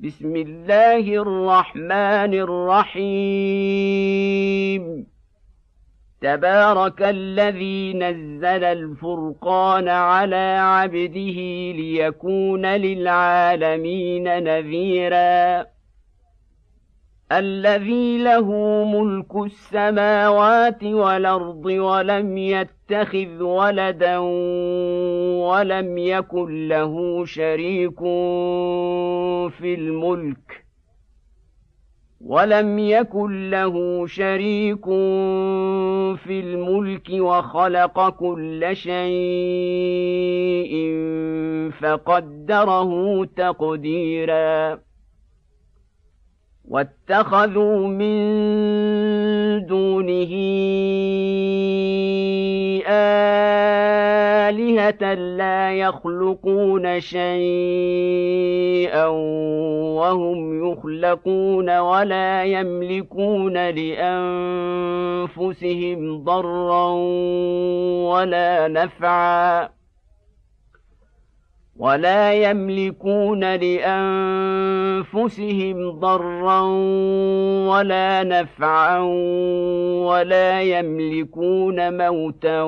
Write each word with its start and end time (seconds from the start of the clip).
بسم 0.00 0.36
الله 0.36 0.98
الرحمن 0.98 2.34
الرحيم. 2.34 3.06
تبارك 6.20 7.02
الذي 7.02 7.94
نزل 7.94 8.64
الفرقان 8.64 9.88
على 9.88 10.56
عبده 10.60 11.38
ليكون 11.72 12.66
للعالمين 12.66 14.44
نذيرا. 14.44 15.66
الذي 17.32 18.18
له 18.18 18.52
ملك 18.84 19.36
السماوات 19.36 20.84
والأرض 20.84 21.66
ولم 21.66 22.38
يتخذ 22.90 23.42
ولدا 23.42 24.18
ولم 25.48 25.98
يكن 25.98 26.68
له 26.68 27.24
شريك 27.24 27.98
في 29.50 29.74
الملك 29.74 30.64
ولم 32.20 32.78
يكن 32.78 33.50
له 33.50 34.06
شريك 34.06 34.84
في 36.16 36.40
الملك 36.40 37.08
وخلق 37.10 38.08
كل 38.08 38.70
شيء 38.72 39.14
فقدره 41.80 43.24
تقديرا 43.24 44.78
واتخذوا 46.64 47.86
من 47.86 48.18
دونه 49.66 50.34
آلهة 54.48 55.14
لا 55.14 55.74
يخلقون 55.74 57.00
شيئا 57.00 58.38
وهم 59.96 60.70
يخلقون 60.70 61.78
ولا 61.78 62.44
يملكون 62.44 63.70
لأنفسهم 65.28 66.24
ضرا 66.24 66.90
ولا 68.12 68.68
نفعا. 68.68 69.77
ولا 71.78 72.34
يملكون 72.34 73.54
لأنفسهم 73.54 75.10
ضرا 75.90 76.60
ولا 77.70 78.24
نفعا 78.24 78.98
ولا 80.04 80.62
يملكون 80.62 81.96
موتا 81.96 82.62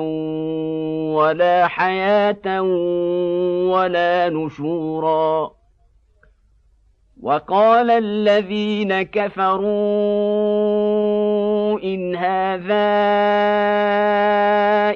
ولا 1.15 1.67
حياة 1.67 2.61
ولا 3.71 4.29
نشورا. 4.29 5.51
وقال 7.21 7.91
الذين 7.91 9.01
كفروا 9.01 9.69
إن 11.83 12.15
هذا 12.15 12.91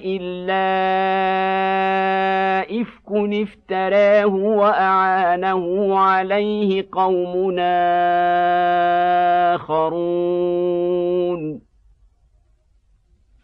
إلا 0.05 0.75
افك 3.11 3.34
افتراه 3.34 4.25
وأعانه 4.25 5.95
عليه 6.00 6.88
قوم 6.92 7.56
آخرون. 9.56 11.61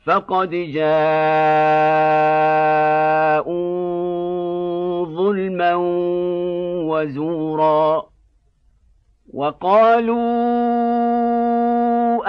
فقد 0.06 0.50
جاءوا 0.50 0.82
ظلما 5.06 5.76
وزورا 6.86 8.04
وقالوا 9.34 11.01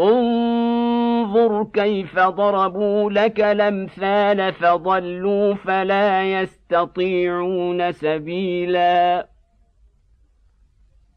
انظر 0.00 1.64
كيف 1.74 2.18
ضربوا 2.18 3.10
لك 3.10 3.40
الأمثال 3.40 4.52
فضلوا 4.52 5.54
فلا 5.54 6.40
يستطيعون 6.40 7.92
سبيلا. 7.92 9.26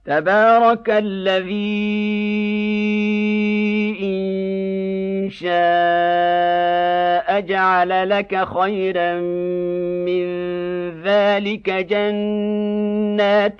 تبارك 0.06 0.90
الذي 0.90 1.94
إن 4.02 5.30
شاء 5.30 5.54
جعل 7.40 8.10
لك 8.10 8.48
خيرا 8.48 9.14
من 10.06 10.53
ذلك 11.04 11.70
جنات 11.70 13.60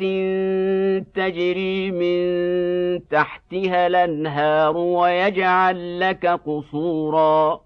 تجري 1.16 1.92
من 1.92 3.08
تحتها 3.08 3.88
الأنهار 3.88 4.78
ويجعل 4.78 6.00
لك 6.00 6.26
قصورا. 6.26 7.62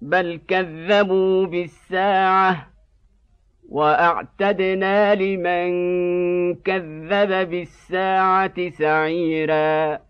بل 0.00 0.40
كذبوا 0.48 1.46
بالساعة 1.46 2.66
وأعتدنا 3.68 5.14
لمن 5.14 5.70
كذب 6.54 7.50
بالساعة 7.50 8.70
سعيرا. 8.70 10.09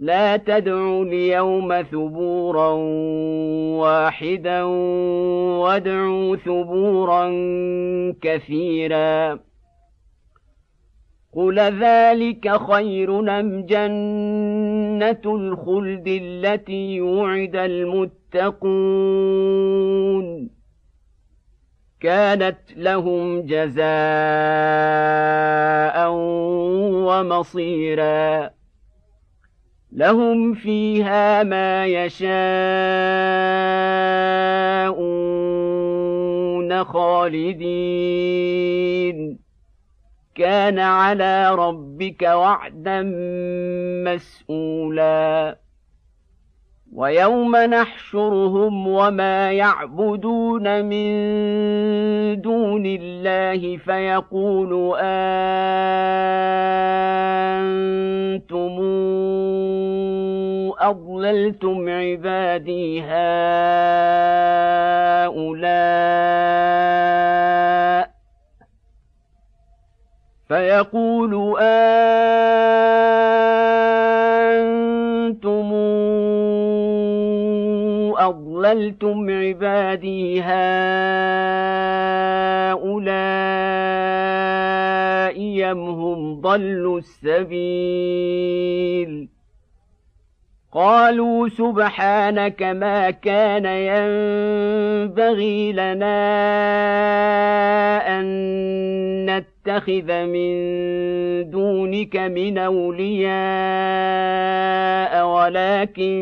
لا 0.00 0.36
تدعوا 0.36 1.04
اليوم 1.04 1.82
ثبورا 1.82 2.72
واحدا 3.80 4.62
وادعوا 4.62 6.36
ثبورا 6.36 7.30
كثيرا. 8.22 9.38
قل 11.32 11.58
ذلك 11.58 12.56
خير 12.72 13.18
ام 13.40 13.62
جنه 13.66 15.22
الخلد 15.24 16.08
التي 16.08 17.00
وعد 17.00 17.56
المتقون. 17.56 18.60
كانت 22.00 22.58
لهم 22.76 23.40
جزاء 23.40 23.80
ومصيرا. 27.06 28.59
لهم 29.92 30.54
فيها 30.54 31.42
ما 31.42 31.86
يشاءون 31.86 32.20
خالدين. 36.84 38.30
كان 40.34 40.78
على 40.78 41.54
ربك 41.54 42.22
وعدا 42.22 43.02
مسئولا 44.04 45.58
ويوم 46.94 47.56
نحشرهم 47.56 48.88
وما 48.88 49.52
يعبدون 49.52 50.84
من 50.84 51.10
دون 52.40 52.86
الله 52.86 53.76
فيقول 53.76 54.96
أنتم 55.00 55.40
أضللتم 60.80 61.88
عبادي 61.88 63.02
هؤلاء 63.02 63.20
فيقول 70.48 71.54
أنتم 71.60 72.59
أضللتم 78.70 79.30
عبادي 79.30 80.40
هؤلاء 80.40 80.60
أم 85.72 85.78
هم 85.78 86.40
ضلوا 86.40 86.98
السبيل 86.98 88.30
قالوا 90.72 91.48
سبحانك 91.48 92.62
ما 92.62 93.10
كان 93.10 93.64
ينبغي 93.66 95.72
لنا 95.72 96.20
أن 98.20 98.26
نتخذ 99.26 100.26
من 100.26 100.50
دونك 101.50 102.16
من 102.16 102.58
أولياء 102.58 103.30
ولكن 105.26 106.20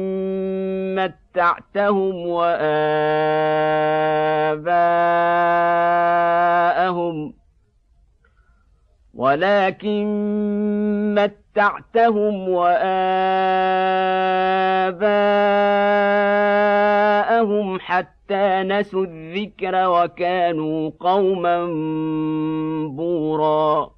متعتهم 1.38 2.26
وآباءهم 2.26 2.68
ولكن 9.14 10.04
متعتهم 11.14 12.48
وآباءهم 12.48 12.88
حتى 17.80 18.62
نسوا 18.62 19.04
الذكر 19.04 19.88
وكانوا 19.88 20.90
قوما 21.00 21.66
بورا 22.86 23.97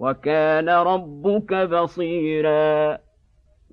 وكان 0.00 0.68
ربك 0.68 1.54
بصيرا. 1.54 2.98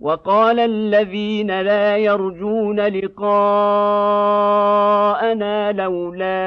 وقال 0.01 0.59
الذين 0.59 1.62
لا 1.62 1.97
يرجون 1.97 2.79
لقاءنا 2.79 3.31
لولا 5.71 6.38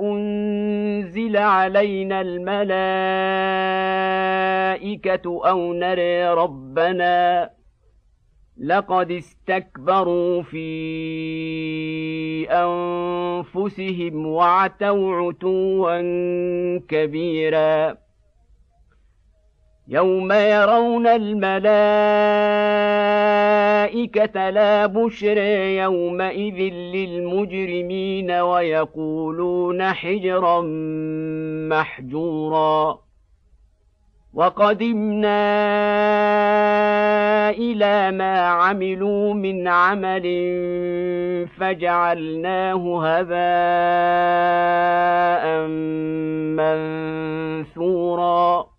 أنزل 0.00 1.36
علينا 1.36 2.20
الملائكة 2.20 2.70
أو 5.48 5.72
نري 5.72 6.28
ربنا 6.28 7.50
لقد 8.60 9.10
استكبروا 9.10 10.42
في 10.42 10.66
أنفسهم 12.50 14.26
وعتوا 14.26 15.16
عتوا 15.16 15.98
كبيرا. 16.88 17.96
يوم 19.88 20.32
يرون 20.32 21.06
الملائكة 21.06 21.70
لا 24.50 24.86
بشر 24.86 25.38
يومئذ 25.82 26.58
للمجرمين 26.74 28.30
ويقولون 28.30 29.82
حجرا 29.92 30.60
محجورا. 31.70 33.01
وقدمنا 34.34 35.50
إلى 37.50 38.10
ما 38.10 38.38
عملوا 38.40 39.34
من 39.34 39.68
عمل 39.68 40.22
فجعلناه 41.58 43.06
هباء 43.06 44.06
منثورا. 47.66 48.72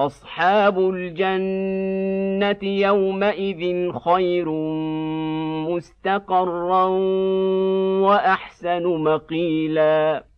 أصحاب 0.00 0.78
الجنة 0.78 2.58
يومئذ 2.62 3.92
خير 3.92 4.50
مستقرا 5.68 6.84
وأحسن 8.04 8.82
مقيلا. 8.82 10.29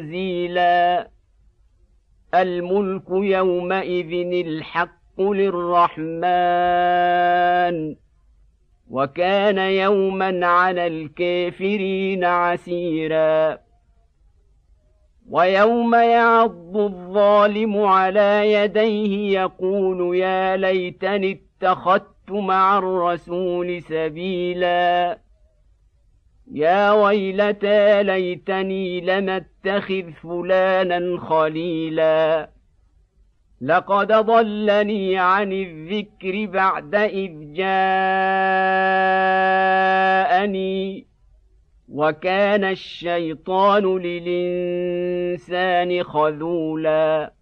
تنزيلا 0.02 0.82
الملك 2.36 3.10
يومئذ 3.10 4.46
الحق 4.48 5.22
للرحمن 5.22 6.16
وكان 8.90 9.58
يوما 9.58 10.46
على 10.46 10.88
الكافرين 10.88 12.24
عسيرا 12.24 13.58
ويوم 15.32 15.96
يعض 15.96 16.78
الظالم 16.78 17.84
على 17.84 18.54
يديه 18.54 19.40
يقول 19.42 20.16
يا 20.18 20.58
ليتني 20.58 21.42
اتخذت 21.62 22.32
مع 22.32 22.78
الرسول 22.78 23.82
سبيلا. 23.82 25.18
يا 26.52 26.92
ويلتى 26.92 28.04
ليتني 28.04 29.02
لم 29.02 29.30
اتخذ 29.30 30.12
فلانا 30.12 31.20
خليلا. 31.20 32.50
لقد 33.62 34.08
ضلني 34.08 35.18
عن 35.18 35.52
الذكر 35.52 36.46
بعد 36.46 36.96
إذ 36.96 37.54
جاءني. 37.54 37.92
وكان 41.92 42.64
الشيطان 42.64 43.98
للإنسان 43.98 46.04
خذولا. 46.04 47.34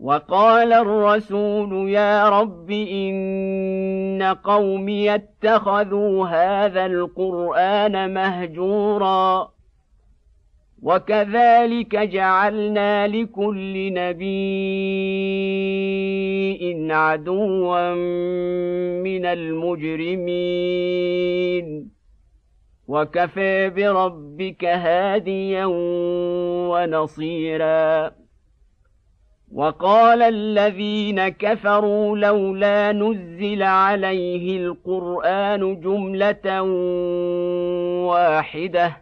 وقال 0.00 0.72
الرسول 0.72 1.90
يا 1.90 2.28
رب 2.28 2.70
إن 2.70 4.36
قومي 4.44 5.14
اتخذوا 5.14 6.26
هذا 6.26 6.86
القرآن 6.86 8.14
مهجورا. 8.14 9.54
وكذلك 10.82 11.96
جعلنا 11.96 13.06
لكل 13.06 13.94
نبي 13.94 14.34
عدوا 16.92 17.94
من 19.02 19.26
المجرمين. 19.26 21.93
وكفى 22.88 23.70
بربك 23.70 24.64
هاديا 24.64 25.64
ونصيرا. 26.70 28.12
وقال 29.52 30.22
الذين 30.22 31.28
كفروا 31.28 32.18
لولا 32.18 32.92
نزل 32.92 33.62
عليه 33.62 34.56
القرآن 34.56 35.80
جملة 35.80 36.62
واحدة. 38.06 38.96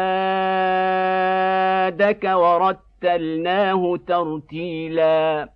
ورتلناه 2.35 3.97
ترتيلا. 4.07 5.56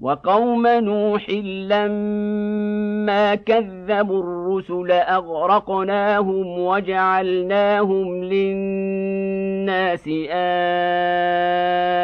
وقوم 0.00 0.66
نوح 0.66 1.30
لما 1.70 3.34
كذبوا 3.34 4.22
الرسل 4.22 4.92
أغرقناهم 4.92 6.58
وجعلناهم 6.58 8.24
للناس 8.24 10.08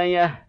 آية 0.05 0.43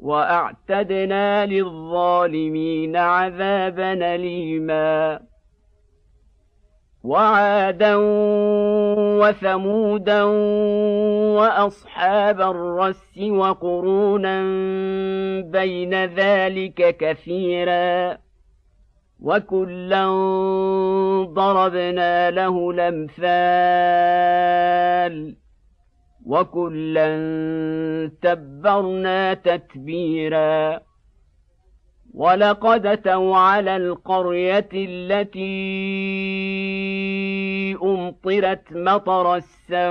وأعتدنا 0.00 1.46
للظالمين 1.46 2.96
عذابا 2.96 4.14
أليما. 4.14 5.29
وعادا 7.04 7.96
وثمودا 9.20 10.22
وأصحاب 11.38 12.40
الرس 12.40 13.18
وقرونا 13.18 14.42
بين 15.42 16.04
ذلك 16.04 16.96
كثيرا 16.96 18.18
وكلا 19.20 20.06
ضربنا 21.24 22.30
له 22.30 22.70
الأمثال 22.70 24.20
وكلا 26.26 27.10
تبرنا 28.22 29.34
تتبيرا 29.34 30.80
ولقد 32.14 32.86
أتوا 32.86 33.36
على 33.36 33.76
القرية 33.76 34.68
التي 34.72 35.40
أمطرت 37.82 38.62
مطر 38.72 39.36
السوء 39.36 39.90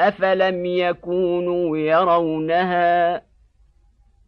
أفلم 0.00 0.66
يكونوا 0.66 1.78
يرونها 1.78 3.22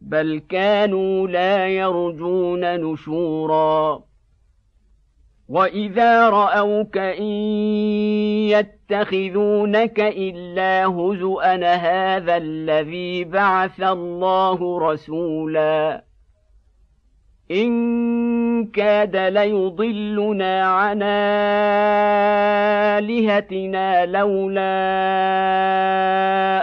بل 0.01 0.41
كانوا 0.49 1.27
لا 1.27 1.67
يرجون 1.67 2.79
نشورا 2.79 4.03
وإذا 5.49 6.29
رأوك 6.29 6.97
إن 6.97 7.25
يتخذونك 8.93 9.99
إلا 9.99 10.85
هزءا 10.85 11.75
هذا 11.75 12.37
الذي 12.37 13.23
بعث 13.23 13.81
الله 13.81 14.79
رسولا. 14.91 16.03
إن 17.51 18.65
كاد 18.65 19.15
ليضلنا 19.15 20.63
عن 20.65 20.99
آلهتنا 23.01 24.05
لولا 24.05 24.63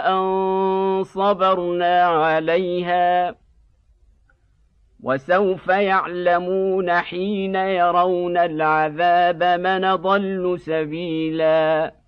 أن 0.09 1.03
صبرنا 1.03 2.03
عليها. 2.03 3.35
وسوف 5.03 5.67
يعلمون 5.67 6.91
حين 6.91 7.55
يرون 7.55 8.37
العذاب 8.37 9.43
من 9.43 9.95
ضل 9.95 10.59
سبيلا. 10.59 12.00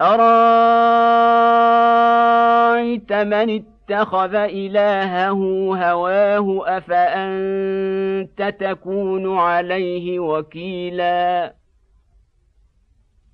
أرأيت 0.00 0.20
من 3.12 3.62
اتخذ 3.90 4.34
إلهه 4.34 5.32
هواه 5.76 6.76
أفأنت 6.76 8.54
تكون 8.60 9.38
عليه 9.38 10.18
وكيلا 10.18 11.54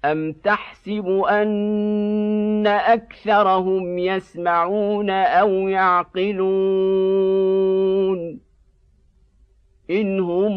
أم 0.04 0.32
تحسب 0.32 1.08
أن 1.30 2.66
أكثرهم 2.66 3.98
يسمعون 3.98 5.10
أو 5.10 5.50
يعقلون 5.68 6.46
إن 9.90 10.20
هم 10.20 10.56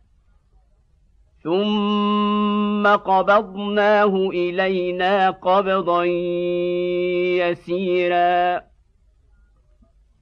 ثم 1.43 2.87
قبضناه 2.87 4.29
الينا 4.29 5.29
قبضا 5.29 6.03
يسيرا 7.35 8.61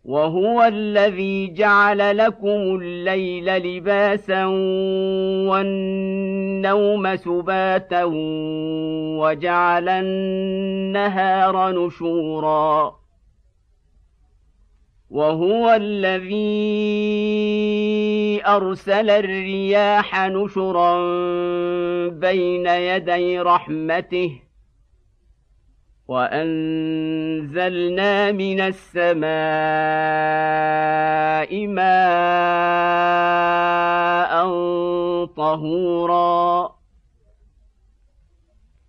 وهو 0.05 0.63
الذي 0.63 1.47
جعل 1.47 2.17
لكم 2.17 2.79
الليل 2.81 3.45
لباسا 3.45 4.45
والنوم 5.49 7.15
سباتا 7.15 8.03
وجعل 9.19 9.89
النهار 9.89 11.71
نشورا 11.71 12.98
وهو 15.09 15.69
الذي 15.69 16.39
أرسل 18.45 19.09
الرياح 19.09 20.27
نشرا 20.27 20.99
بين 22.09 22.67
يدي 22.67 23.39
رحمته 23.39 24.41
وأنزلنا 26.07 27.51
من 28.31 28.61
السماء 28.61 29.29
ماء 31.67 32.89
طهورا 35.25 36.78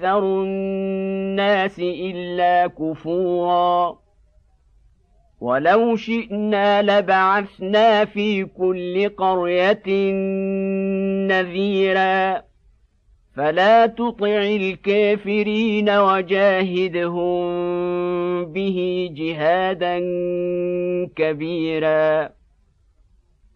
أكثر 0.00 0.42
الناس 0.42 1.78
إلا 1.78 2.66
كفورا. 2.66 3.98
ولو 5.40 5.96
شئنا 5.96 6.82
لبعثنا 6.82 8.04
في 8.04 8.44
كل 8.44 9.08
قرية 9.08 10.12
نذيرا. 11.28 12.42
فلا 13.36 13.86
تطع 13.86 14.42
الكافرين 14.42 15.90
وجاهدهم 15.90 17.42
به 18.44 19.10
جهادا 19.12 19.98
كبيرا. 21.16 22.39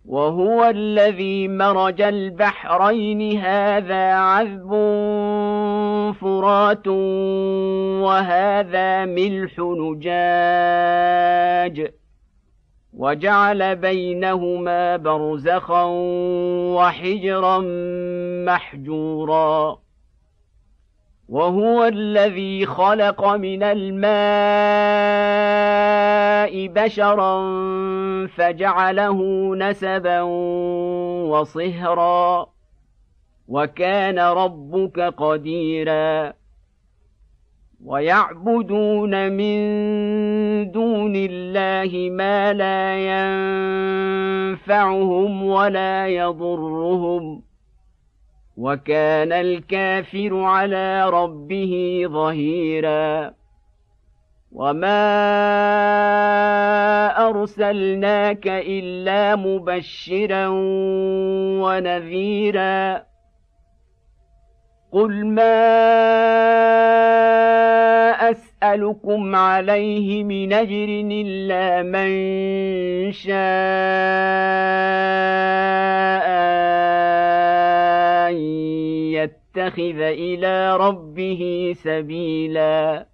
وهو 0.04 0.64
الذي 0.64 1.48
مرج 1.48 2.02
البحرين 2.02 3.38
هذا 3.38 4.12
عذب 4.14 4.70
فرات 6.20 6.88
وهذا 8.04 9.04
ملح 9.04 9.58
نجاج. 9.58 10.04
وجعل 12.92 13.76
بينهما 13.76 14.96
برزخا 14.96 15.84
وحجرا 16.76 17.58
محجورا. 18.46 19.78
وهو 21.28 21.84
الذي 21.84 22.66
خلق 22.66 23.24
من 23.24 23.62
الماء 23.62 24.04
بشرا 26.52 27.36
فجعله 28.26 29.50
نسبا 29.56 30.20
وصهرا 31.30 32.46
وكان 33.48 34.18
ربك 34.18 35.00
قديرا 35.00 36.32
ويعبدون 37.84 39.32
من 39.32 39.56
دون 40.70 41.12
الله 41.16 42.10
ما 42.10 42.52
لا 42.52 42.96
ينفعهم 44.50 45.42
ولا 45.42 46.08
يضرهم 46.08 47.42
وكان 48.56 49.32
الكافر 49.32 50.36
على 50.36 51.10
ربه 51.10 52.02
ظهيرا 52.06 53.34
وما 54.54 55.00
ارسلناك 57.28 58.46
الا 58.46 59.36
مبشرا 59.36 60.46
ونذيرا 61.62 63.02
قل 64.92 65.26
ما 65.26 65.64
اسالكم 68.30 69.36
عليه 69.36 70.24
من 70.24 70.52
اجر 70.52 70.88
الا 71.10 71.82
من 71.82 72.12
شاء 73.12 73.34
يتخذ 79.18 80.00
إلى 80.00 80.76
ربه 80.76 81.72
سبيلا 81.76 83.13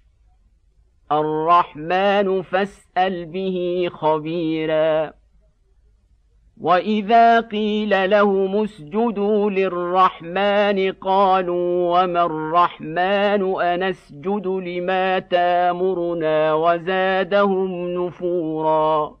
الرحمن 1.11 2.41
فاسأل 2.41 3.25
به 3.25 3.89
خبيرا. 3.93 5.13
وإذا 6.61 7.39
قيل 7.39 8.09
لهم 8.09 8.63
اسجدوا 8.63 9.49
للرحمن 9.49 10.91
قالوا 10.91 12.01
وما 12.03 12.25
الرحمن 12.25 13.61
أنسجد 13.61 14.47
لما 14.47 15.19
تامرنا 15.19 16.53
وزادهم 16.53 17.87
نفورا. 17.87 19.20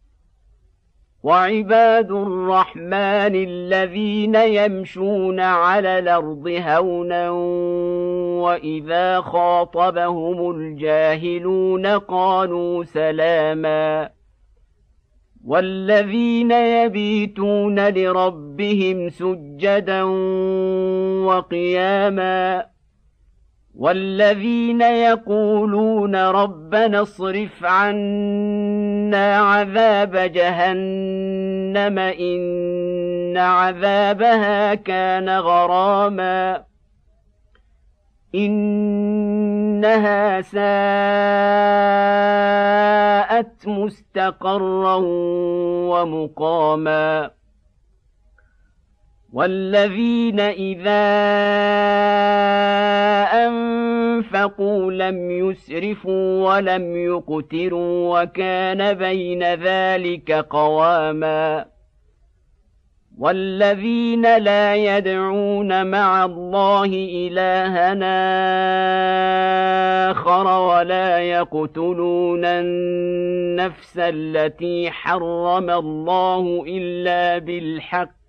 وعباد 1.23 2.11
الرحمن 2.11 3.35
الذين 3.35 4.35
يمشون 4.35 5.39
على 5.39 5.99
الأرض 5.99 6.47
هونا 6.47 7.29
وإذا 8.41 9.21
خاطبهم 9.21 10.51
الجاهلون 10.51 11.85
قالوا 11.85 12.83
سلاما 12.83 14.09
والذين 15.45 16.51
يبيتون 16.51 17.87
لربهم 17.89 19.09
سجدا 19.09 20.03
وقياما 21.25 22.65
والذين 23.75 24.81
يقولون 24.81 26.15
ربنا 26.15 27.01
اصرف 27.01 27.65
عنا 27.65 28.90
عذاب 29.15 30.15
جهنم 30.15 31.99
ان 31.99 33.37
عذابها 33.37 34.75
كان 34.75 35.29
غراما. 35.29 36.63
انها 38.35 40.41
ساءت 40.41 40.61
مستقرا 43.67 44.95
ومقاما. 45.91 47.40
والذين 49.33 50.39
اذا 50.39 51.01
انفقوا 53.47 54.91
لم 54.91 55.31
يسرفوا 55.31 56.55
ولم 56.55 56.95
يقتروا 56.95 58.21
وكان 58.21 58.93
بين 58.93 59.43
ذلك 59.43 60.31
قواما 60.31 61.65
والذين 63.17 64.37
لا 64.37 64.75
يدعون 64.75 65.87
مع 65.87 66.25
الله 66.25 66.85
الهنا 67.31 68.21
اخر 70.11 70.47
ولا 70.47 71.19
يقتلون 71.19 72.45
النفس 72.45 73.97
التي 73.97 74.91
حرم 74.91 75.69
الله 75.69 76.63
الا 76.67 77.37
بالحق 77.37 78.20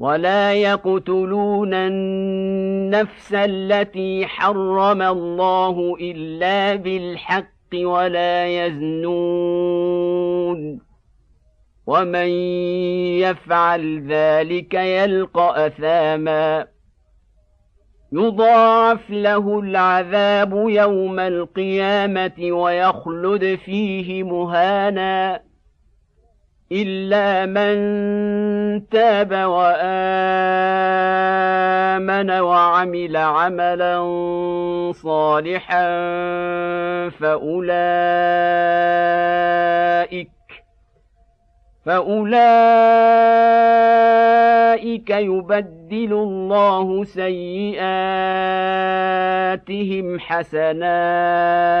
ولا 0.00 0.52
يقتلون 0.52 1.74
النفس 1.74 3.34
التي 3.34 4.26
حرم 4.26 5.02
الله 5.02 5.96
إلا 6.00 6.74
بالحق 6.74 7.74
ولا 7.74 8.66
يزنون. 8.66 9.80
ومن 11.86 12.28
يفعل 13.18 14.06
ذلك 14.08 14.74
يلقى 14.74 15.66
أثاما. 15.66 16.66
يضاعف 18.12 19.10
له 19.10 19.60
العذاب 19.60 20.52
يوم 20.68 21.20
القيامة 21.20 22.52
ويخلد 22.52 23.58
فيه 23.64 24.22
مهانا. 24.22 25.49
الا 26.72 27.46
من 27.46 28.88
تاب 28.88 29.32
وامن 29.32 29.90
وعمل 32.30 33.16
عملا 33.16 34.02
صالحا 34.92 35.88
فاولئك 37.08 38.00
فاولئك 41.86 42.30
يبدل 45.10 46.12
الله 46.12 47.04
سيئاتهم 47.04 47.80
حسنات 50.20 51.80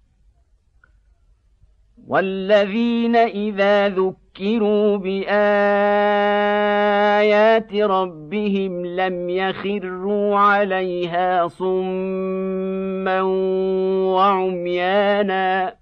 والذين 2.07 3.15
إذا 3.15 3.89
ذكروا 3.89 4.97
بآيات 4.97 5.31
ربهم 7.73 8.85
لم 8.85 9.29
يخروا 9.29 10.37
عليها 10.37 11.47
صما 11.47 13.21
وعميانا 14.11 15.75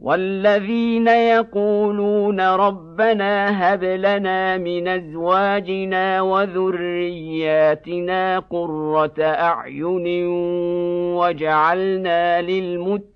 والذين 0.00 1.08
يقولون 1.08 2.40
ربنا 2.40 3.72
هب 3.74 3.84
لنا 3.84 4.58
من 4.58 4.88
أزواجنا 4.88 6.20
وذرياتنا 6.20 7.58
قرة 8.38 9.14
أعين 9.22 10.26
وجعلنا 11.16 12.42
للمتقين 12.42 13.15